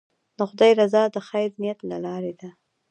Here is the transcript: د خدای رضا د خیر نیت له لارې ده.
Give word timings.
د 0.37 0.39
خدای 0.49 0.71
رضا 0.81 1.03
د 1.15 1.17
خیر 1.27 1.49
نیت 1.61 1.79
له 1.89 1.97
لارې 2.05 2.33
ده. 2.39 2.49